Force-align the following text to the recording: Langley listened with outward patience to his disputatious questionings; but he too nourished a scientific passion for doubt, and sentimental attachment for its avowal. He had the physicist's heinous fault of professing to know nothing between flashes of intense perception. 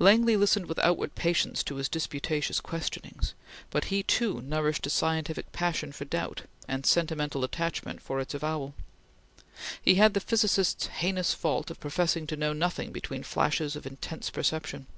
Langley 0.00 0.36
listened 0.36 0.66
with 0.66 0.80
outward 0.80 1.14
patience 1.14 1.62
to 1.62 1.76
his 1.76 1.88
disputatious 1.88 2.58
questionings; 2.58 3.32
but 3.70 3.84
he 3.84 4.02
too 4.02 4.42
nourished 4.42 4.84
a 4.88 4.90
scientific 4.90 5.52
passion 5.52 5.92
for 5.92 6.04
doubt, 6.04 6.42
and 6.66 6.84
sentimental 6.84 7.44
attachment 7.44 8.02
for 8.02 8.18
its 8.18 8.34
avowal. 8.34 8.74
He 9.80 9.94
had 9.94 10.14
the 10.14 10.20
physicist's 10.20 10.86
heinous 10.88 11.32
fault 11.32 11.70
of 11.70 11.78
professing 11.78 12.26
to 12.26 12.36
know 12.36 12.52
nothing 12.52 12.90
between 12.90 13.22
flashes 13.22 13.76
of 13.76 13.86
intense 13.86 14.30
perception. 14.30 14.88